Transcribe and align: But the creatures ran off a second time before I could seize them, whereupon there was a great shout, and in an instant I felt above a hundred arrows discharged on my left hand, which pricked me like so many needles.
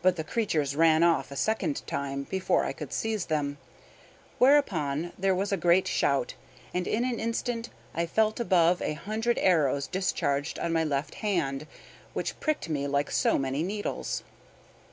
But 0.00 0.14
the 0.14 0.22
creatures 0.22 0.76
ran 0.76 1.02
off 1.02 1.32
a 1.32 1.34
second 1.34 1.84
time 1.88 2.22
before 2.30 2.64
I 2.64 2.72
could 2.72 2.92
seize 2.92 3.26
them, 3.26 3.58
whereupon 4.38 5.12
there 5.18 5.34
was 5.34 5.50
a 5.50 5.56
great 5.56 5.88
shout, 5.88 6.34
and 6.72 6.86
in 6.86 7.04
an 7.04 7.18
instant 7.18 7.70
I 7.92 8.06
felt 8.06 8.38
above 8.38 8.80
a 8.80 8.92
hundred 8.92 9.38
arrows 9.38 9.88
discharged 9.88 10.60
on 10.60 10.72
my 10.72 10.84
left 10.84 11.16
hand, 11.16 11.66
which 12.12 12.38
pricked 12.38 12.68
me 12.68 12.86
like 12.86 13.10
so 13.10 13.38
many 13.40 13.64
needles. 13.64 14.22